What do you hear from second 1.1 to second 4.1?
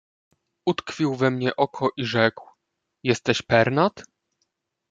we mnie oko i rzekł: „Jesteś Pernat?"